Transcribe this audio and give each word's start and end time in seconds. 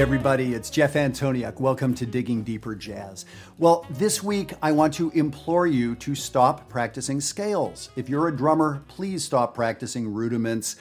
Everybody, 0.00 0.54
it's 0.54 0.70
Jeff 0.70 0.94
Antoniuk. 0.94 1.60
Welcome 1.60 1.92
to 1.96 2.06
Digging 2.06 2.42
Deeper 2.42 2.74
Jazz. 2.74 3.26
Well, 3.58 3.84
this 3.90 4.22
week 4.22 4.54
I 4.62 4.72
want 4.72 4.94
to 4.94 5.10
implore 5.10 5.66
you 5.66 5.94
to 5.96 6.14
stop 6.14 6.70
practicing 6.70 7.20
scales. 7.20 7.90
If 7.96 8.08
you're 8.08 8.26
a 8.26 8.34
drummer, 8.34 8.82
please 8.88 9.22
stop 9.22 9.54
practicing 9.54 10.10
rudiments. 10.10 10.76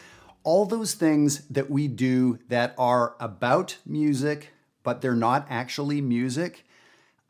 All 0.46 0.66
those 0.66 0.94
things 0.94 1.40
that 1.50 1.70
we 1.70 1.90
do 1.90 2.40
that 2.48 2.74
are 2.78 3.18
about 3.20 3.76
music, 3.86 4.54
but 4.84 5.02
they're 5.02 5.16
not 5.16 5.46
actually 5.50 6.00
music, 6.00 6.66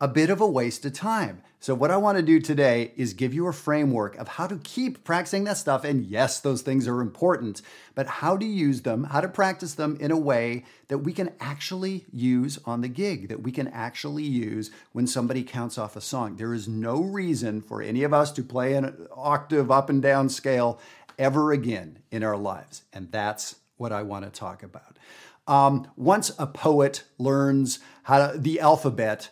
a 0.00 0.08
bit 0.08 0.30
of 0.30 0.40
a 0.40 0.46
waste 0.46 0.84
of 0.86 0.94
time. 0.94 1.42
So, 1.62 1.74
what 1.74 1.90
I 1.90 1.98
want 1.98 2.16
to 2.16 2.22
do 2.22 2.40
today 2.40 2.92
is 2.96 3.12
give 3.12 3.34
you 3.34 3.46
a 3.46 3.52
framework 3.52 4.16
of 4.16 4.28
how 4.28 4.46
to 4.46 4.56
keep 4.56 5.04
practicing 5.04 5.44
that 5.44 5.58
stuff. 5.58 5.84
And 5.84 6.06
yes, 6.06 6.40
those 6.40 6.62
things 6.62 6.88
are 6.88 7.02
important, 7.02 7.60
but 7.94 8.06
how 8.06 8.38
to 8.38 8.46
use 8.46 8.80
them, 8.80 9.04
how 9.04 9.20
to 9.20 9.28
practice 9.28 9.74
them 9.74 9.98
in 10.00 10.10
a 10.10 10.16
way 10.16 10.64
that 10.88 10.98
we 10.98 11.12
can 11.12 11.32
actually 11.38 12.06
use 12.10 12.58
on 12.64 12.80
the 12.80 12.88
gig, 12.88 13.28
that 13.28 13.42
we 13.42 13.52
can 13.52 13.68
actually 13.68 14.24
use 14.24 14.70
when 14.92 15.06
somebody 15.06 15.42
counts 15.42 15.76
off 15.76 15.96
a 15.96 16.00
song. 16.00 16.36
There 16.36 16.54
is 16.54 16.66
no 16.66 17.02
reason 17.02 17.60
for 17.60 17.82
any 17.82 18.04
of 18.04 18.14
us 18.14 18.32
to 18.32 18.42
play 18.42 18.72
an 18.72 19.06
octave 19.14 19.70
up 19.70 19.90
and 19.90 20.00
down 20.00 20.30
scale 20.30 20.80
ever 21.18 21.52
again 21.52 21.98
in 22.10 22.24
our 22.24 22.38
lives. 22.38 22.84
And 22.94 23.12
that's 23.12 23.56
what 23.76 23.92
I 23.92 24.02
want 24.02 24.24
to 24.24 24.30
talk 24.30 24.62
about. 24.62 24.96
Um, 25.46 25.90
once 25.96 26.32
a 26.38 26.46
poet 26.46 27.02
learns 27.18 27.80
how 28.04 28.28
to, 28.28 28.38
the 28.38 28.60
alphabet, 28.60 29.28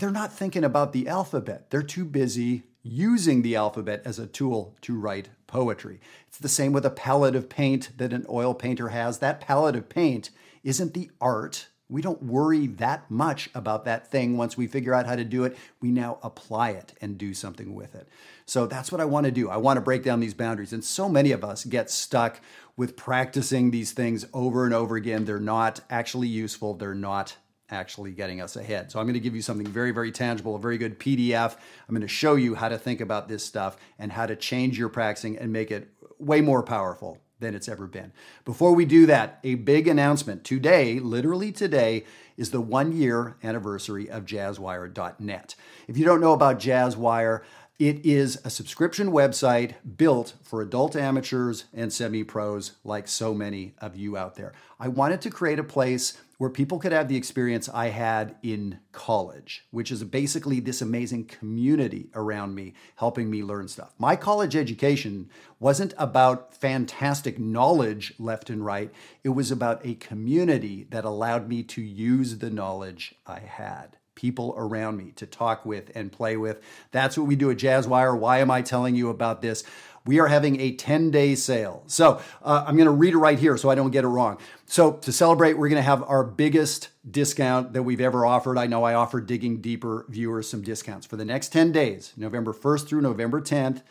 they're 0.00 0.10
not 0.10 0.32
thinking 0.32 0.64
about 0.64 0.92
the 0.92 1.08
alphabet. 1.08 1.70
They're 1.70 1.82
too 1.82 2.04
busy 2.04 2.64
using 2.82 3.42
the 3.42 3.56
alphabet 3.56 4.02
as 4.04 4.18
a 4.18 4.26
tool 4.26 4.74
to 4.80 4.98
write 4.98 5.28
poetry. 5.46 6.00
It's 6.28 6.38
the 6.38 6.48
same 6.48 6.72
with 6.72 6.86
a 6.86 6.90
palette 6.90 7.36
of 7.36 7.50
paint 7.50 7.90
that 7.98 8.12
an 8.12 8.24
oil 8.28 8.54
painter 8.54 8.88
has. 8.88 9.18
That 9.18 9.40
palette 9.40 9.76
of 9.76 9.88
paint 9.90 10.30
isn't 10.64 10.94
the 10.94 11.10
art. 11.20 11.68
We 11.88 12.00
don't 12.00 12.22
worry 12.22 12.66
that 12.68 13.10
much 13.10 13.50
about 13.54 13.84
that 13.84 14.10
thing 14.10 14.36
once 14.36 14.56
we 14.56 14.66
figure 14.66 14.94
out 14.94 15.06
how 15.06 15.16
to 15.16 15.24
do 15.24 15.44
it. 15.44 15.58
We 15.82 15.90
now 15.90 16.18
apply 16.22 16.70
it 16.70 16.94
and 17.00 17.18
do 17.18 17.34
something 17.34 17.74
with 17.74 17.94
it. 17.94 18.08
So 18.46 18.66
that's 18.66 18.90
what 18.90 19.00
I 19.00 19.04
want 19.04 19.26
to 19.26 19.32
do. 19.32 19.50
I 19.50 19.56
want 19.58 19.76
to 19.76 19.82
break 19.82 20.02
down 20.02 20.20
these 20.20 20.34
boundaries. 20.34 20.72
And 20.72 20.84
so 20.84 21.08
many 21.08 21.32
of 21.32 21.44
us 21.44 21.64
get 21.64 21.90
stuck 21.90 22.40
with 22.76 22.96
practicing 22.96 23.70
these 23.70 23.92
things 23.92 24.24
over 24.32 24.64
and 24.64 24.72
over 24.72 24.96
again. 24.96 25.24
They're 25.26 25.40
not 25.40 25.80
actually 25.90 26.28
useful, 26.28 26.74
they're 26.74 26.94
not 26.94 27.36
actually 27.70 28.12
getting 28.12 28.40
us 28.40 28.56
ahead. 28.56 28.90
So 28.90 28.98
I'm 28.98 29.06
going 29.06 29.14
to 29.14 29.20
give 29.20 29.34
you 29.34 29.42
something 29.42 29.66
very, 29.66 29.90
very 29.90 30.12
tangible, 30.12 30.56
a 30.56 30.58
very 30.58 30.78
good 30.78 30.98
PDF. 30.98 31.56
I'm 31.88 31.94
going 31.94 32.02
to 32.02 32.08
show 32.08 32.34
you 32.34 32.54
how 32.54 32.68
to 32.68 32.78
think 32.78 33.00
about 33.00 33.28
this 33.28 33.44
stuff 33.44 33.76
and 33.98 34.12
how 34.12 34.26
to 34.26 34.36
change 34.36 34.78
your 34.78 34.88
practicing 34.88 35.38
and 35.38 35.52
make 35.52 35.70
it 35.70 35.88
way 36.18 36.40
more 36.40 36.62
powerful 36.62 37.18
than 37.40 37.54
it's 37.54 37.68
ever 37.68 37.86
been. 37.86 38.12
Before 38.44 38.74
we 38.74 38.84
do 38.84 39.06
that, 39.06 39.40
a 39.42 39.54
big 39.54 39.88
announcement. 39.88 40.44
Today, 40.44 40.98
literally 41.00 41.50
today, 41.50 42.04
is 42.36 42.50
the 42.50 42.60
one 42.60 42.92
year 42.92 43.36
anniversary 43.42 44.08
of 44.08 44.24
jazzwire.net. 44.24 45.54
If 45.88 45.98
you 45.98 46.04
don't 46.04 46.20
know 46.20 46.32
about 46.32 46.58
Jazzwire, 46.58 47.42
it 47.80 48.04
is 48.04 48.38
a 48.44 48.50
subscription 48.50 49.10
website 49.10 49.72
built 49.96 50.34
for 50.42 50.60
adult 50.60 50.94
amateurs 50.94 51.64
and 51.72 51.90
semi 51.90 52.22
pros 52.22 52.72
like 52.84 53.08
so 53.08 53.32
many 53.32 53.72
of 53.78 53.96
you 53.96 54.18
out 54.18 54.34
there. 54.34 54.52
I 54.78 54.88
wanted 54.88 55.22
to 55.22 55.30
create 55.30 55.58
a 55.58 55.64
place 55.64 56.18
where 56.36 56.50
people 56.50 56.78
could 56.78 56.92
have 56.92 57.08
the 57.08 57.16
experience 57.16 57.70
I 57.70 57.88
had 57.88 58.36
in 58.42 58.80
college, 58.92 59.64
which 59.70 59.90
is 59.90 60.04
basically 60.04 60.60
this 60.60 60.82
amazing 60.82 61.24
community 61.24 62.10
around 62.14 62.54
me 62.54 62.74
helping 62.96 63.30
me 63.30 63.42
learn 63.42 63.66
stuff. 63.66 63.94
My 63.98 64.14
college 64.14 64.54
education 64.54 65.30
wasn't 65.58 65.94
about 65.96 66.54
fantastic 66.54 67.38
knowledge 67.38 68.12
left 68.18 68.50
and 68.50 68.62
right, 68.62 68.92
it 69.24 69.30
was 69.30 69.50
about 69.50 69.80
a 69.86 69.94
community 69.94 70.86
that 70.90 71.06
allowed 71.06 71.48
me 71.48 71.62
to 71.62 71.80
use 71.80 72.38
the 72.38 72.50
knowledge 72.50 73.14
I 73.26 73.38
had 73.38 73.96
people 74.20 74.54
around 74.58 74.98
me 74.98 75.12
to 75.16 75.24
talk 75.24 75.64
with 75.64 75.90
and 75.94 76.12
play 76.12 76.36
with. 76.36 76.60
That's 76.90 77.16
what 77.16 77.26
we 77.26 77.36
do 77.36 77.50
at 77.50 77.56
Jazzwire. 77.56 78.18
Why 78.18 78.40
am 78.40 78.50
I 78.50 78.60
telling 78.60 78.94
you 78.94 79.08
about 79.08 79.40
this? 79.40 79.64
we 80.06 80.18
are 80.18 80.28
having 80.28 80.58
a 80.60 80.72
10 80.72 81.10
day 81.10 81.34
sale. 81.34 81.82
So 81.86 82.20
uh, 82.42 82.64
I'm 82.66 82.76
going 82.76 82.86
to 82.86 82.90
read 82.90 83.12
it 83.12 83.18
right 83.18 83.38
here 83.38 83.58
so 83.58 83.68
I 83.68 83.74
don't 83.74 83.90
get 83.90 84.04
it 84.04 84.08
wrong. 84.08 84.38
So 84.64 84.92
to 84.92 85.12
celebrate, 85.12 85.58
we're 85.58 85.68
going 85.68 85.76
to 85.76 85.82
have 85.82 86.02
our 86.04 86.24
biggest 86.24 86.88
discount 87.08 87.74
that 87.74 87.82
we've 87.82 88.00
ever 88.00 88.24
offered. 88.24 88.56
I 88.56 88.66
know 88.66 88.82
I 88.82 88.94
offered 88.94 89.26
Digging 89.26 89.60
Deeper 89.60 90.06
viewers 90.08 90.48
some 90.48 90.62
discounts 90.62 91.06
for 91.06 91.16
the 91.16 91.24
next 91.24 91.48
10 91.48 91.70
days, 91.70 92.14
November 92.16 92.54
1st 92.54 92.88
through 92.88 93.02
November 93.02 93.42
10th. 93.42 93.82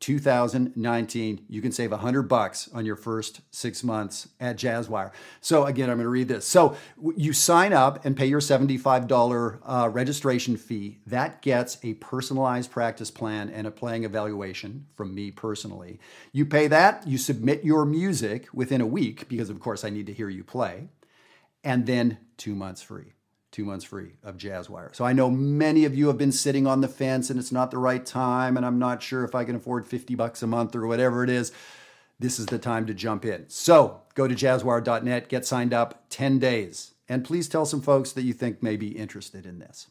2019, 0.00 1.44
you 1.48 1.60
can 1.60 1.72
save 1.72 1.90
100 1.90 2.22
bucks 2.22 2.68
on 2.72 2.86
your 2.86 2.96
first 2.96 3.40
six 3.50 3.82
months 3.82 4.28
at 4.38 4.56
Jazzwire. 4.56 5.10
So, 5.40 5.66
again, 5.66 5.90
I'm 5.90 5.96
going 5.96 6.04
to 6.04 6.10
read 6.10 6.28
this. 6.28 6.46
So, 6.46 6.76
you 7.16 7.32
sign 7.32 7.72
up 7.72 8.04
and 8.04 8.16
pay 8.16 8.26
your 8.26 8.40
$75 8.40 9.58
uh, 9.64 9.88
registration 9.88 10.56
fee. 10.56 10.98
That 11.06 11.42
gets 11.42 11.78
a 11.82 11.94
personalized 11.94 12.70
practice 12.70 13.10
plan 13.10 13.50
and 13.50 13.66
a 13.66 13.72
playing 13.72 14.04
evaluation 14.04 14.86
from 14.94 15.14
me 15.14 15.30
personally. 15.30 15.98
You 16.32 16.46
pay 16.46 16.68
that, 16.68 17.06
you 17.06 17.18
submit 17.18 17.64
your 17.64 17.84
music 17.84 18.48
within 18.52 18.80
a 18.80 18.86
week, 18.86 19.28
because 19.28 19.50
of 19.50 19.58
course 19.58 19.84
I 19.84 19.90
need 19.90 20.06
to 20.06 20.12
hear 20.12 20.28
you 20.28 20.44
play, 20.44 20.88
and 21.64 21.86
then 21.86 22.18
two 22.36 22.54
months 22.54 22.82
free 22.82 23.14
two 23.50 23.64
months 23.64 23.84
free 23.84 24.12
of 24.22 24.36
Jazzwire. 24.36 24.94
So 24.94 25.04
I 25.04 25.12
know 25.12 25.30
many 25.30 25.84
of 25.84 25.94
you 25.94 26.08
have 26.08 26.18
been 26.18 26.32
sitting 26.32 26.66
on 26.66 26.80
the 26.80 26.88
fence 26.88 27.30
and 27.30 27.38
it's 27.38 27.52
not 27.52 27.70
the 27.70 27.78
right 27.78 28.04
time 28.04 28.56
and 28.56 28.66
I'm 28.66 28.78
not 28.78 29.02
sure 29.02 29.24
if 29.24 29.34
I 29.34 29.44
can 29.44 29.56
afford 29.56 29.86
50 29.86 30.14
bucks 30.14 30.42
a 30.42 30.46
month 30.46 30.76
or 30.76 30.86
whatever 30.86 31.24
it 31.24 31.30
is. 31.30 31.52
This 32.20 32.38
is 32.38 32.46
the 32.46 32.58
time 32.58 32.86
to 32.86 32.94
jump 32.94 33.24
in. 33.24 33.44
So 33.48 34.02
go 34.14 34.26
to 34.26 34.34
jazzwire.net, 34.34 35.28
get 35.28 35.46
signed 35.46 35.72
up 35.72 36.04
10 36.10 36.38
days, 36.38 36.92
and 37.08 37.24
please 37.24 37.48
tell 37.48 37.64
some 37.64 37.80
folks 37.80 38.12
that 38.12 38.22
you 38.22 38.32
think 38.32 38.62
may 38.62 38.76
be 38.76 38.88
interested 38.88 39.46
in 39.46 39.60
this. 39.60 39.86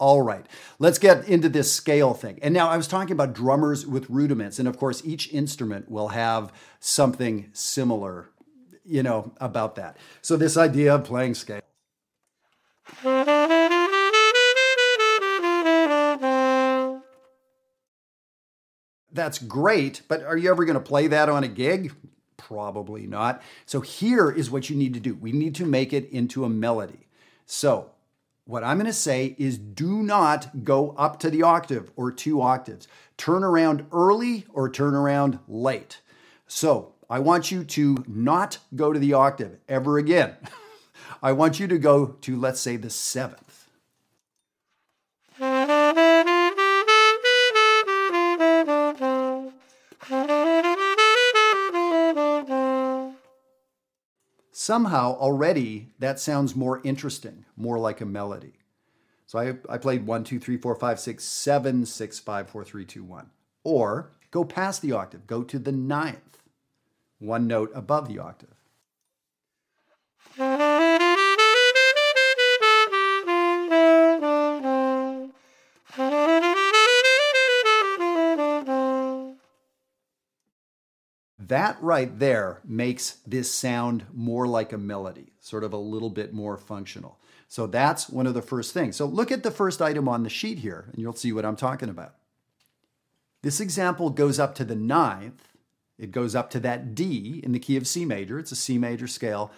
All 0.00 0.22
right, 0.22 0.46
let's 0.78 1.00
get 1.00 1.28
into 1.28 1.48
this 1.48 1.72
scale 1.72 2.14
thing. 2.14 2.38
And 2.40 2.54
now 2.54 2.68
I 2.68 2.76
was 2.76 2.86
talking 2.86 3.12
about 3.12 3.32
drummers 3.32 3.84
with 3.84 4.08
rudiments, 4.08 4.60
and 4.60 4.68
of 4.68 4.78
course, 4.78 5.02
each 5.04 5.32
instrument 5.32 5.90
will 5.90 6.08
have 6.08 6.52
something 6.78 7.50
similar, 7.52 8.30
you 8.84 9.02
know, 9.02 9.32
about 9.40 9.74
that. 9.74 9.96
So, 10.22 10.36
this 10.36 10.56
idea 10.56 10.94
of 10.94 11.02
playing 11.02 11.34
scale. 11.34 11.62
That's 19.12 19.38
great, 19.38 20.02
but 20.08 20.22
are 20.22 20.36
you 20.36 20.50
ever 20.50 20.64
going 20.64 20.74
to 20.74 20.80
play 20.80 21.06
that 21.08 21.28
on 21.28 21.44
a 21.44 21.48
gig? 21.48 21.92
Probably 22.36 23.06
not. 23.06 23.42
So 23.66 23.80
here 23.80 24.30
is 24.30 24.50
what 24.50 24.70
you 24.70 24.76
need 24.76 24.94
to 24.94 25.00
do. 25.00 25.14
We 25.14 25.32
need 25.32 25.54
to 25.56 25.66
make 25.66 25.92
it 25.92 26.08
into 26.10 26.44
a 26.44 26.48
melody. 26.48 27.08
So 27.44 27.90
what 28.44 28.64
I'm 28.64 28.78
going 28.78 28.86
to 28.86 28.92
say 28.92 29.34
is 29.38 29.58
do 29.58 30.02
not 30.02 30.64
go 30.64 30.90
up 30.92 31.20
to 31.20 31.30
the 31.30 31.42
octave 31.42 31.90
or 31.96 32.10
two 32.10 32.40
octaves. 32.40 32.88
Turn 33.16 33.44
around 33.44 33.86
early 33.92 34.46
or 34.54 34.70
turn 34.70 34.94
around 34.94 35.38
late. 35.48 36.00
So 36.46 36.94
I 37.10 37.18
want 37.18 37.50
you 37.50 37.64
to 37.64 38.04
not 38.06 38.58
go 38.74 38.92
to 38.92 38.98
the 38.98 39.12
octave 39.12 39.58
ever 39.68 39.98
again. 39.98 40.36
I 41.22 41.32
want 41.32 41.58
you 41.58 41.66
to 41.68 41.78
go 41.78 42.16
to, 42.20 42.36
let's 42.36 42.60
say, 42.60 42.76
the 42.76 42.90
seventh. 42.90 43.68
Somehow 54.52 55.14
already 55.14 55.88
that 55.98 56.20
sounds 56.20 56.54
more 56.54 56.80
interesting, 56.84 57.46
more 57.56 57.78
like 57.78 58.00
a 58.00 58.06
melody. 58.06 58.54
So 59.26 59.38
I, 59.38 59.56
I 59.68 59.78
played 59.78 60.06
one, 60.06 60.24
two, 60.24 60.38
three, 60.38 60.56
four, 60.56 60.74
five, 60.74 61.00
six, 61.00 61.24
seven, 61.24 61.86
six, 61.86 62.18
five, 62.18 62.50
four, 62.50 62.64
three, 62.64 62.84
two, 62.84 63.04
one. 63.04 63.30
Or 63.64 64.10
go 64.30 64.44
past 64.44 64.82
the 64.82 64.92
octave, 64.92 65.26
go 65.26 65.42
to 65.42 65.58
the 65.58 65.72
ninth, 65.72 66.42
one 67.18 67.46
note 67.46 67.70
above 67.74 68.08
the 68.08 68.18
octave. 68.18 68.57
That 81.48 81.82
right 81.82 82.18
there 82.18 82.60
makes 82.64 83.18
this 83.26 83.52
sound 83.52 84.04
more 84.12 84.46
like 84.46 84.72
a 84.72 84.78
melody, 84.78 85.32
sort 85.40 85.64
of 85.64 85.72
a 85.72 85.78
little 85.78 86.10
bit 86.10 86.32
more 86.32 86.58
functional. 86.58 87.18
So 87.48 87.66
that's 87.66 88.10
one 88.10 88.26
of 88.26 88.34
the 88.34 88.42
first 88.42 88.74
things. 88.74 88.96
So 88.96 89.06
look 89.06 89.32
at 89.32 89.42
the 89.42 89.50
first 89.50 89.80
item 89.80 90.08
on 90.08 90.22
the 90.22 90.28
sheet 90.28 90.58
here, 90.58 90.90
and 90.92 91.00
you'll 91.00 91.14
see 91.14 91.32
what 91.32 91.46
I'm 91.46 91.56
talking 91.56 91.88
about. 91.88 92.14
This 93.42 93.60
example 93.60 94.10
goes 94.10 94.38
up 94.38 94.54
to 94.56 94.64
the 94.64 94.76
ninth. 94.76 95.48
It 95.98 96.12
goes 96.12 96.34
up 96.34 96.50
to 96.50 96.60
that 96.60 96.94
D 96.94 97.40
in 97.42 97.52
the 97.52 97.58
key 97.58 97.78
of 97.78 97.86
C 97.86 98.04
major. 98.04 98.38
It's 98.38 98.52
a 98.52 98.56
C 98.56 98.76
major 98.76 99.06
scale. 99.06 99.50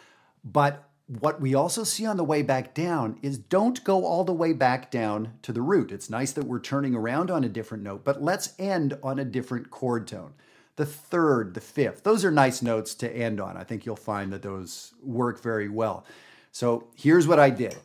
But 0.44 0.88
what 1.08 1.40
we 1.40 1.56
also 1.56 1.82
see 1.82 2.06
on 2.06 2.16
the 2.16 2.24
way 2.24 2.42
back 2.42 2.72
down 2.72 3.18
is 3.20 3.36
don't 3.36 3.82
go 3.82 4.04
all 4.04 4.22
the 4.22 4.32
way 4.32 4.52
back 4.52 4.92
down 4.92 5.32
to 5.42 5.52
the 5.52 5.60
root. 5.60 5.90
It's 5.90 6.08
nice 6.08 6.30
that 6.32 6.46
we're 6.46 6.60
turning 6.60 6.94
around 6.94 7.32
on 7.32 7.42
a 7.42 7.48
different 7.48 7.82
note, 7.82 8.04
but 8.04 8.22
let's 8.22 8.54
end 8.60 8.96
on 9.02 9.18
a 9.18 9.24
different 9.24 9.72
chord 9.72 10.06
tone 10.06 10.34
the 10.80 10.86
third, 10.86 11.52
the 11.52 11.60
fifth. 11.60 12.04
Those 12.04 12.24
are 12.24 12.30
nice 12.30 12.62
notes 12.62 12.94
to 12.94 13.14
end 13.14 13.38
on. 13.38 13.54
I 13.54 13.64
think 13.64 13.84
you'll 13.84 13.96
find 13.96 14.32
that 14.32 14.40
those 14.40 14.94
work 15.02 15.42
very 15.42 15.68
well. 15.68 16.06
So 16.52 16.88
here's 16.96 17.28
what 17.28 17.38
I 17.38 17.50
did. 17.50 17.76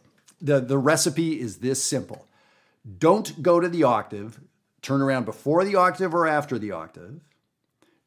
The, 0.42 0.62
the 0.62 0.78
recipe 0.78 1.38
is 1.38 1.58
this 1.58 1.84
simple. 1.84 2.26
Don't 2.98 3.44
go 3.44 3.60
to 3.60 3.68
the 3.68 3.84
octave, 3.84 4.40
turn 4.82 5.02
around 5.02 5.26
before 5.26 5.66
the 5.66 5.76
octave 5.76 6.16
or 6.16 6.26
after 6.26 6.58
the 6.58 6.72
octave. 6.72 7.20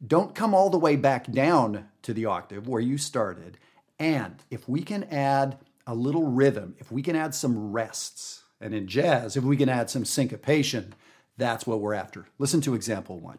Don't 0.06 0.34
come 0.34 0.54
all 0.54 0.70
the 0.70 0.78
way 0.78 0.96
back 0.96 1.30
down 1.30 1.90
to 2.00 2.14
the 2.14 2.24
octave 2.24 2.66
where 2.66 2.80
you 2.80 2.96
started. 2.96 3.58
And 3.98 4.36
if 4.50 4.66
we 4.70 4.80
can 4.80 5.04
add 5.04 5.58
a 5.86 5.94
little 5.94 6.24
rhythm, 6.24 6.76
if 6.78 6.90
we 6.90 7.02
can 7.02 7.14
add 7.14 7.34
some 7.34 7.72
rests, 7.72 8.42
and 8.58 8.72
in 8.72 8.86
jazz, 8.86 9.36
if 9.36 9.44
we 9.44 9.58
can 9.58 9.68
add 9.68 9.90
some 9.90 10.06
syncopation, 10.06 10.94
that's 11.36 11.66
what 11.66 11.80
we're 11.80 11.92
after. 11.92 12.24
Listen 12.38 12.62
to 12.62 12.74
example 12.74 13.18
one. 13.18 13.38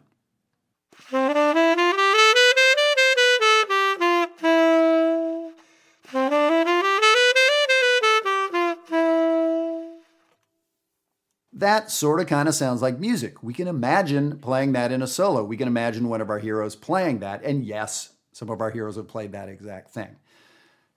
That 11.60 11.90
sort 11.90 12.20
of 12.20 12.26
kind 12.26 12.48
of 12.48 12.54
sounds 12.54 12.82
like 12.82 12.98
music. 12.98 13.42
We 13.42 13.54
can 13.54 13.68
imagine 13.68 14.38
playing 14.38 14.72
that 14.72 14.92
in 14.92 15.02
a 15.02 15.06
solo. 15.06 15.44
We 15.44 15.56
can 15.56 15.68
imagine 15.68 16.08
one 16.08 16.20
of 16.20 16.30
our 16.30 16.38
heroes 16.38 16.76
playing 16.76 17.20
that. 17.20 17.42
And 17.44 17.64
yes, 17.64 18.10
some 18.32 18.50
of 18.50 18.60
our 18.60 18.70
heroes 18.70 18.96
have 18.96 19.08
played 19.08 19.32
that 19.32 19.48
exact 19.48 19.90
thing. 19.90 20.16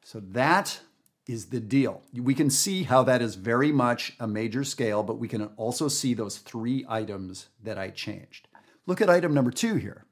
So 0.03 0.19
that 0.31 0.79
is 1.27 1.47
the 1.47 1.59
deal. 1.59 2.01
We 2.13 2.33
can 2.33 2.49
see 2.49 2.83
how 2.83 3.03
that 3.03 3.21
is 3.21 3.35
very 3.35 3.71
much 3.71 4.13
a 4.19 4.27
major 4.27 4.63
scale, 4.63 5.03
but 5.03 5.19
we 5.19 5.27
can 5.27 5.45
also 5.55 5.87
see 5.87 6.13
those 6.13 6.37
three 6.37 6.85
items 6.89 7.47
that 7.63 7.77
I 7.77 7.89
changed. 7.89 8.47
Look 8.85 8.99
at 8.99 9.09
item 9.09 9.33
number 9.33 9.51
two 9.51 9.75
here. 9.75 10.05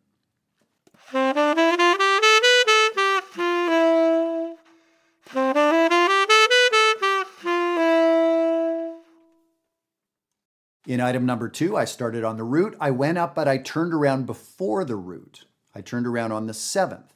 In 10.92 11.00
item 11.00 11.26
number 11.26 11.48
two, 11.48 11.78
I 11.78 11.86
started 11.86 12.26
on 12.26 12.36
the 12.36 12.44
root. 12.44 12.76
I 12.78 12.92
went 12.92 13.18
up, 13.18 13.34
but 13.34 13.48
I 13.48 13.58
turned 13.58 13.94
around 13.94 14.26
before 14.26 14.84
the 14.84 14.98
root. 14.98 15.46
I 15.74 15.80
turned 15.80 16.06
around 16.06 16.34
on 16.34 16.48
the 16.48 16.54
seventh. 16.54 17.14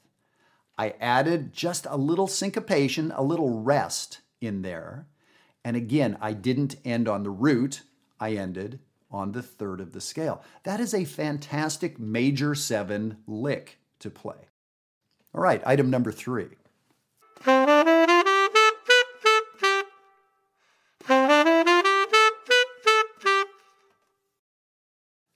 I 0.77 0.91
added 1.01 1.51
just 1.51 1.85
a 1.89 1.97
little 1.97 2.27
syncopation, 2.27 3.11
a 3.13 3.21
little 3.21 3.49
rest 3.49 4.21
in 4.39 4.61
there. 4.61 5.07
And 5.65 5.75
again, 5.75 6.17
I 6.21 6.31
didn't 6.31 6.77
end 6.85 7.09
on 7.09 7.23
the 7.23 7.29
root, 7.29 7.81
I 8.17 8.35
ended 8.35 8.79
on 9.11 9.33
the 9.33 9.43
third 9.43 9.81
of 9.81 9.91
the 9.91 9.99
scale. 9.99 10.41
That 10.63 10.79
is 10.79 10.93
a 10.93 11.03
fantastic 11.03 11.99
major 11.99 12.55
seven 12.55 13.17
lick 13.27 13.79
to 13.99 14.09
play. 14.09 14.47
All 15.33 15.41
right, 15.41 15.61
item 15.65 15.89
number 15.89 16.13
three. 16.13 16.47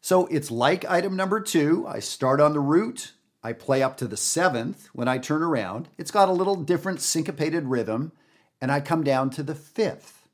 So 0.09 0.25
it's 0.25 0.49
like 0.49 0.89
item 0.89 1.15
number 1.15 1.39
two. 1.39 1.85
I 1.87 1.99
start 1.99 2.41
on 2.41 2.53
the 2.53 2.59
root, 2.59 3.13
I 3.43 3.53
play 3.53 3.83
up 3.83 3.95
to 3.97 4.07
the 4.07 4.17
seventh 4.17 4.89
when 4.91 5.07
I 5.07 5.19
turn 5.19 5.43
around. 5.43 5.87
It's 5.99 6.09
got 6.09 6.27
a 6.29 6.31
little 6.31 6.55
different 6.55 6.99
syncopated 6.99 7.65
rhythm, 7.65 8.11
and 8.59 8.71
I 8.71 8.79
come 8.79 9.03
down 9.03 9.29
to 9.29 9.43
the 9.43 9.53
fifth, 9.53 10.27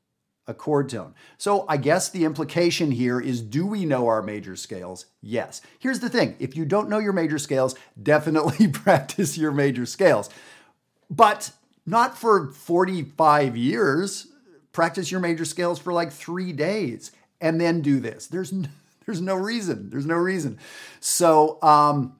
a 0.47 0.53
chord 0.53 0.87
tone. 0.87 1.13
So 1.37 1.65
I 1.67 1.75
guess 1.75 2.07
the 2.07 2.23
implication 2.23 2.91
here 2.91 3.19
is 3.19 3.41
do 3.41 3.67
we 3.67 3.83
know 3.83 4.07
our 4.07 4.21
major 4.21 4.55
scales? 4.55 5.07
Yes. 5.21 5.59
Here's 5.77 5.99
the 5.99 6.07
thing 6.07 6.37
if 6.39 6.55
you 6.55 6.63
don't 6.63 6.87
know 6.87 6.99
your 6.99 7.11
major 7.11 7.37
scales, 7.37 7.75
definitely 8.01 8.67
practice 8.69 9.37
your 9.37 9.51
major 9.51 9.85
scales. 9.85 10.29
But 11.09 11.51
not 11.85 12.17
for 12.17 12.47
45 12.47 13.57
years. 13.57 14.27
Practice 14.71 15.11
your 15.11 15.19
major 15.19 15.43
scales 15.43 15.79
for 15.79 15.91
like 15.91 16.13
three 16.13 16.53
days 16.53 17.11
and 17.41 17.59
then 17.59 17.81
do 17.81 17.99
this. 17.99 18.27
There's 18.27 18.53
no 18.53 18.69
there's 19.05 19.21
no 19.21 19.35
reason. 19.35 19.89
There's 19.89 20.05
no 20.05 20.15
reason. 20.15 20.59
So, 20.99 21.61
um, 21.61 22.15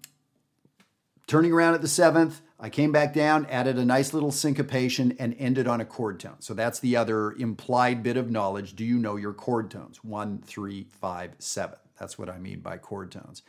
turning 1.27 1.51
around 1.51 1.75
at 1.75 1.81
the 1.81 1.87
seventh, 1.87 2.41
I 2.59 2.69
came 2.69 2.91
back 2.91 3.13
down, 3.13 3.45
added 3.47 3.77
a 3.77 3.85
nice 3.85 4.13
little 4.13 4.31
syncopation, 4.31 5.15
and 5.19 5.35
ended 5.37 5.67
on 5.67 5.81
a 5.81 5.85
chord 5.85 6.19
tone. 6.19 6.37
So 6.39 6.53
that's 6.53 6.79
the 6.79 6.95
other 6.95 7.33
implied 7.33 8.01
bit 8.01 8.17
of 8.17 8.31
knowledge. 8.31 8.75
Do 8.75 8.85
you 8.85 8.97
know 8.97 9.17
your 9.17 9.33
chord 9.33 9.69
tones? 9.69 10.03
One, 10.03 10.39
three, 10.39 10.87
five, 10.89 11.31
seven. 11.39 11.77
That's 11.99 12.17
what 12.17 12.29
I 12.29 12.37
mean 12.37 12.61
by 12.61 12.77
chord 12.77 13.11
tones. 13.11 13.43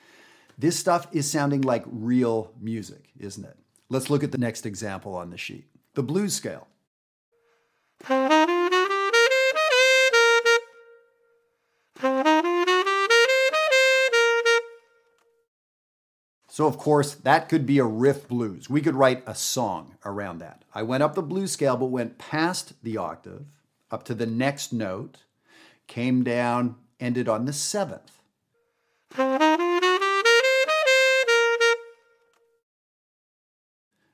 This 0.59 0.79
stuff 0.79 1.07
is 1.13 1.31
sounding 1.31 1.61
like 1.63 1.85
real 1.87 2.53
music, 2.61 3.11
isn't 3.19 3.45
it? 3.45 3.57
Let's 3.89 4.11
look 4.11 4.25
at 4.25 4.33
the 4.33 4.39
next 4.39 4.67
example 4.67 5.15
on 5.15 5.31
the 5.31 5.39
sheet 5.39 5.67
the 5.95 6.03
blues 6.03 6.35
scale. 6.35 6.69
So, 16.57 16.67
of 16.67 16.79
course, 16.79 17.13
that 17.17 17.51
could 17.51 17.67
be 17.67 17.77
a 17.77 17.85
riff 17.85 18.27
blues. 18.29 18.71
We 18.71 18.81
could 18.81 18.95
write 18.95 19.23
a 19.27 19.35
song 19.35 19.97
around 20.07 20.39
that. 20.39 20.65
I 20.75 20.85
went 20.85 21.03
up 21.03 21.15
the 21.15 21.21
blues 21.21 21.53
scale, 21.53 21.77
but 21.77 21.91
went 21.91 22.17
past 22.17 22.73
the 22.83 22.97
octave, 22.97 23.45
up 23.91 24.07
to 24.07 24.15
the 24.15 24.25
next 24.25 24.73
note, 24.73 25.25
came 25.87 26.25
down, 26.25 26.77
ended 26.99 27.29
on 27.29 27.45
the 27.45 27.53
seventh. 27.53 28.23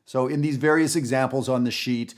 So, 0.05 0.27
in 0.27 0.41
these 0.41 0.57
various 0.57 0.97
examples 0.97 1.49
on 1.49 1.63
the 1.63 1.71
sheet, 1.71 2.13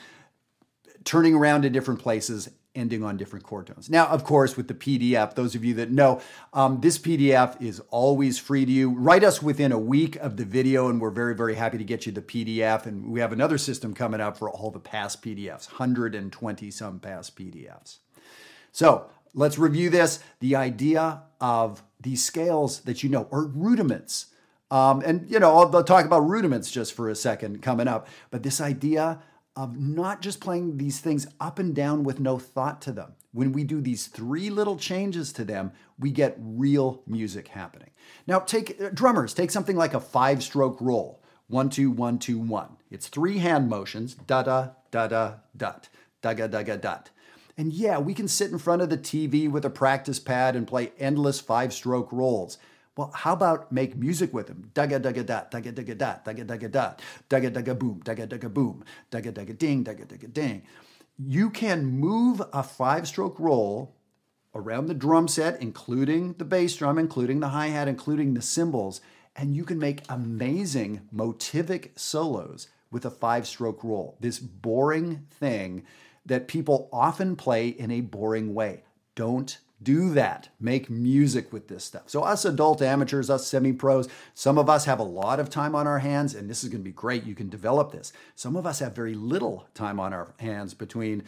turning 1.04 1.34
around 1.34 1.66
in 1.66 1.72
different 1.74 2.00
places, 2.00 2.48
ending 2.74 3.04
on 3.04 3.16
different 3.16 3.44
chord 3.44 3.66
tones. 3.66 3.88
Now, 3.88 4.06
of 4.06 4.24
course, 4.24 4.56
with 4.56 4.68
the 4.68 4.74
PDF, 4.74 5.34
those 5.34 5.54
of 5.54 5.64
you 5.64 5.74
that 5.74 5.90
know, 5.90 6.20
um, 6.52 6.80
this 6.80 6.98
PDF 6.98 7.60
is 7.62 7.80
always 7.90 8.38
free 8.38 8.64
to 8.64 8.72
you. 8.72 8.90
Write 8.90 9.24
us 9.24 9.42
within 9.42 9.72
a 9.72 9.78
week 9.78 10.16
of 10.16 10.36
the 10.36 10.44
video, 10.44 10.88
and 10.88 11.00
we're 11.00 11.10
very, 11.10 11.34
very 11.34 11.54
happy 11.54 11.78
to 11.78 11.84
get 11.84 12.06
you 12.06 12.12
the 12.12 12.22
PDF. 12.22 12.86
And 12.86 13.10
we 13.10 13.20
have 13.20 13.32
another 13.32 13.58
system 13.58 13.94
coming 13.94 14.20
up 14.20 14.36
for 14.36 14.50
all 14.50 14.70
the 14.70 14.80
past 14.80 15.22
PDFs, 15.22 15.70
120 15.70 16.70
some 16.70 16.98
past 17.00 17.36
PDFs. 17.36 17.98
So 18.72 19.08
let's 19.34 19.58
review 19.58 19.90
this. 19.90 20.20
The 20.40 20.56
idea 20.56 21.22
of 21.40 21.82
these 22.00 22.24
scales 22.24 22.80
that 22.82 23.02
you 23.02 23.08
know 23.08 23.28
are 23.30 23.44
rudiments. 23.44 24.26
Um, 24.70 25.02
and, 25.04 25.30
you 25.30 25.38
know, 25.38 25.56
I'll, 25.56 25.76
I'll 25.76 25.84
talk 25.84 26.04
about 26.04 26.20
rudiments 26.20 26.70
just 26.70 26.94
for 26.94 27.08
a 27.08 27.14
second 27.14 27.62
coming 27.62 27.86
up. 27.86 28.08
But 28.30 28.42
this 28.42 28.60
idea 28.60 29.22
of 29.56 29.78
not 29.78 30.20
just 30.20 30.40
playing 30.40 30.78
these 30.78 31.00
things 31.00 31.26
up 31.40 31.58
and 31.58 31.74
down 31.74 32.02
with 32.02 32.18
no 32.18 32.38
thought 32.38 32.80
to 32.82 32.92
them. 32.92 33.14
When 33.32 33.52
we 33.52 33.64
do 33.64 33.80
these 33.80 34.06
three 34.06 34.50
little 34.50 34.76
changes 34.76 35.32
to 35.34 35.44
them, 35.44 35.72
we 35.98 36.10
get 36.10 36.36
real 36.38 37.02
music 37.06 37.48
happening. 37.48 37.90
Now, 38.26 38.40
take 38.40 38.80
uh, 38.80 38.90
drummers, 38.92 39.34
take 39.34 39.50
something 39.50 39.76
like 39.76 39.94
a 39.94 40.00
five 40.00 40.42
stroke 40.42 40.80
roll 40.80 41.20
one, 41.46 41.68
two, 41.68 41.90
one, 41.90 42.18
two, 42.18 42.38
one. 42.38 42.76
It's 42.90 43.08
three 43.08 43.38
hand 43.38 43.68
motions 43.68 44.14
da 44.14 44.42
da, 44.42 44.70
da 44.90 45.08
da, 45.08 45.34
dut, 45.56 45.88
da 46.22 46.32
ga, 46.32 46.46
da 46.46 46.62
ga, 46.62 46.76
dut. 46.76 47.10
And 47.56 47.72
yeah, 47.72 47.98
we 47.98 48.14
can 48.14 48.28
sit 48.28 48.50
in 48.50 48.58
front 48.58 48.82
of 48.82 48.90
the 48.90 48.98
TV 48.98 49.48
with 49.50 49.64
a 49.64 49.70
practice 49.70 50.18
pad 50.18 50.56
and 50.56 50.66
play 50.66 50.92
endless 50.98 51.40
five 51.40 51.72
stroke 51.72 52.10
rolls. 52.10 52.58
Well, 52.96 53.10
how 53.12 53.32
about 53.32 53.72
make 53.72 53.96
music 53.96 54.32
with 54.32 54.46
them? 54.46 54.70
Dugga 54.72 55.00
dugga 55.00 55.26
dot, 55.26 55.50
dugga 55.50 55.72
dugga 55.72 55.98
dot, 55.98 56.24
dugga 56.24 56.44
dugga 56.44 56.70
dot, 56.70 57.02
dugga 57.28 57.50
dugga 57.50 57.76
boom, 57.76 58.00
dugga 58.04 58.28
dugga 58.28 58.52
boom, 58.52 58.84
dugga 59.10 59.32
dugga 59.32 59.58
ding, 59.58 59.84
dugga 59.84 60.06
dugga 60.06 60.32
ding. 60.32 60.62
You 61.18 61.50
can 61.50 61.86
move 61.86 62.40
a 62.52 62.62
five 62.62 63.08
stroke 63.08 63.38
roll 63.40 63.96
around 64.54 64.86
the 64.86 64.94
drum 64.94 65.26
set, 65.26 65.60
including 65.60 66.34
the 66.34 66.44
bass 66.44 66.76
drum, 66.76 66.98
including 66.98 67.40
the 67.40 67.48
hi 67.48 67.68
hat, 67.68 67.88
including 67.88 68.34
the 68.34 68.42
cymbals, 68.42 69.00
and 69.34 69.56
you 69.56 69.64
can 69.64 69.78
make 69.78 70.02
amazing 70.08 71.02
motivic 71.12 71.98
solos 71.98 72.68
with 72.92 73.04
a 73.04 73.10
five 73.10 73.46
stroke 73.46 73.82
roll. 73.82 74.16
This 74.20 74.38
boring 74.38 75.26
thing 75.30 75.84
that 76.24 76.46
people 76.46 76.88
often 76.92 77.34
play 77.34 77.68
in 77.68 77.90
a 77.90 78.00
boring 78.00 78.54
way. 78.54 78.84
Don't 79.16 79.58
do 79.84 80.12
that. 80.14 80.48
Make 80.58 80.90
music 80.90 81.52
with 81.52 81.68
this 81.68 81.84
stuff. 81.84 82.04
So, 82.06 82.22
us 82.22 82.44
adult 82.44 82.82
amateurs, 82.82 83.30
us 83.30 83.46
semi 83.46 83.72
pros, 83.72 84.08
some 84.34 84.58
of 84.58 84.68
us 84.68 84.86
have 84.86 84.98
a 84.98 85.04
lot 85.04 85.38
of 85.38 85.50
time 85.50 85.74
on 85.74 85.86
our 85.86 86.00
hands, 86.00 86.34
and 86.34 86.48
this 86.48 86.64
is 86.64 86.70
going 86.70 86.80
to 86.80 86.84
be 86.84 86.92
great. 86.92 87.24
You 87.24 87.34
can 87.34 87.48
develop 87.48 87.92
this. 87.92 88.12
Some 88.34 88.56
of 88.56 88.66
us 88.66 88.80
have 88.80 88.96
very 88.96 89.14
little 89.14 89.66
time 89.74 90.00
on 90.00 90.12
our 90.12 90.34
hands 90.40 90.74
between 90.74 91.22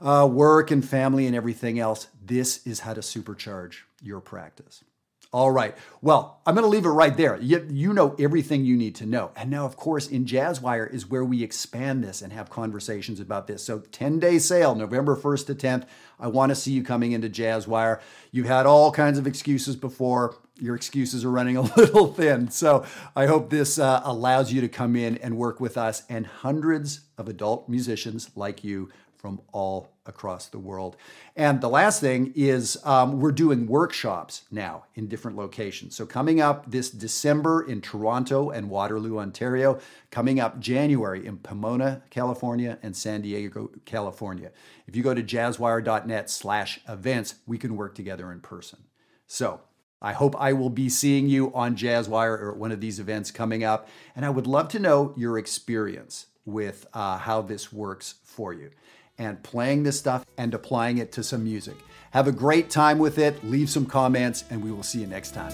uh, 0.00 0.28
work 0.30 0.70
and 0.70 0.86
family 0.86 1.26
and 1.26 1.36
everything 1.36 1.78
else. 1.78 2.08
This 2.24 2.66
is 2.66 2.80
how 2.80 2.94
to 2.94 3.00
supercharge 3.00 3.82
your 4.02 4.20
practice. 4.20 4.84
All 5.32 5.50
right. 5.50 5.74
Well, 6.02 6.40
I'm 6.44 6.54
going 6.54 6.64
to 6.64 6.68
leave 6.68 6.84
it 6.84 6.90
right 6.90 7.16
there. 7.16 7.40
You, 7.40 7.66
you 7.70 7.94
know 7.94 8.14
everything 8.18 8.66
you 8.66 8.76
need 8.76 8.94
to 8.96 9.06
know. 9.06 9.30
And 9.34 9.50
now, 9.50 9.64
of 9.64 9.76
course, 9.76 10.06
in 10.06 10.26
Jazzwire 10.26 10.92
is 10.92 11.08
where 11.08 11.24
we 11.24 11.42
expand 11.42 12.04
this 12.04 12.20
and 12.20 12.34
have 12.34 12.50
conversations 12.50 13.18
about 13.18 13.46
this. 13.46 13.64
So, 13.64 13.78
10 13.78 14.18
day 14.18 14.38
sale, 14.38 14.74
November 14.74 15.16
1st 15.16 15.46
to 15.46 15.54
10th. 15.54 15.86
I 16.20 16.26
want 16.26 16.50
to 16.50 16.54
see 16.54 16.72
you 16.72 16.84
coming 16.84 17.12
into 17.12 17.30
Jazzwire. 17.30 18.00
You've 18.30 18.46
had 18.46 18.66
all 18.66 18.92
kinds 18.92 19.18
of 19.18 19.26
excuses 19.26 19.74
before. 19.74 20.36
Your 20.62 20.76
excuses 20.76 21.24
are 21.24 21.30
running 21.30 21.56
a 21.56 21.62
little 21.76 22.12
thin. 22.12 22.48
So, 22.50 22.86
I 23.16 23.26
hope 23.26 23.50
this 23.50 23.78
uh, 23.78 24.00
allows 24.04 24.52
you 24.52 24.60
to 24.60 24.68
come 24.68 24.94
in 24.94 25.18
and 25.18 25.36
work 25.36 25.60
with 25.60 25.76
us 25.76 26.04
and 26.08 26.24
hundreds 26.24 27.00
of 27.18 27.28
adult 27.28 27.68
musicians 27.68 28.30
like 28.36 28.62
you 28.62 28.88
from 29.22 29.40
all 29.52 29.88
across 30.04 30.48
the 30.48 30.58
world. 30.58 30.96
And 31.36 31.60
the 31.60 31.68
last 31.68 32.00
thing 32.00 32.32
is 32.34 32.76
um, 32.84 33.20
we're 33.20 33.32
doing 33.32 33.66
workshops 33.66 34.42
now 34.50 34.84
in 34.96 35.06
different 35.06 35.36
locations. 35.36 35.96
So, 35.96 36.06
coming 36.06 36.40
up 36.40 36.70
this 36.70 36.90
December 36.90 37.62
in 37.62 37.80
Toronto 37.80 38.50
and 38.50 38.70
Waterloo, 38.70 39.18
Ontario, 39.18 39.80
coming 40.10 40.38
up 40.38 40.60
January 40.60 41.26
in 41.26 41.38
Pomona, 41.38 42.02
California, 42.10 42.78
and 42.82 42.96
San 42.96 43.22
Diego, 43.22 43.70
California. 43.84 44.52
If 44.86 44.94
you 44.94 45.02
go 45.02 45.12
to 45.12 45.22
jazzwire.net 45.22 46.30
slash 46.30 46.80
events, 46.88 47.34
we 47.46 47.58
can 47.58 47.76
work 47.76 47.96
together 47.96 48.30
in 48.30 48.40
person. 48.40 48.80
So, 49.26 49.60
I 50.02 50.12
hope 50.12 50.34
I 50.38 50.52
will 50.52 50.68
be 50.68 50.88
seeing 50.88 51.28
you 51.28 51.54
on 51.54 51.76
Jazzwire 51.76 52.38
or 52.38 52.50
at 52.50 52.56
one 52.58 52.72
of 52.72 52.80
these 52.80 52.98
events 52.98 53.30
coming 53.30 53.62
up. 53.62 53.88
And 54.16 54.26
I 54.26 54.30
would 54.30 54.46
love 54.46 54.68
to 54.70 54.78
know 54.78 55.14
your 55.16 55.38
experience 55.38 56.26
with 56.44 56.86
uh, 56.92 57.18
how 57.18 57.40
this 57.40 57.72
works 57.72 58.16
for 58.24 58.52
you 58.52 58.70
and 59.16 59.42
playing 59.42 59.84
this 59.84 59.98
stuff 59.98 60.26
and 60.36 60.52
applying 60.52 60.98
it 60.98 61.12
to 61.12 61.22
some 61.22 61.44
music. 61.44 61.76
Have 62.10 62.26
a 62.26 62.32
great 62.32 62.68
time 62.68 62.98
with 62.98 63.18
it. 63.18 63.42
Leave 63.44 63.70
some 63.70 63.86
comments, 63.86 64.44
and 64.50 64.62
we 64.62 64.72
will 64.72 64.82
see 64.82 65.00
you 65.00 65.06
next 65.06 65.32
time. 65.32 65.52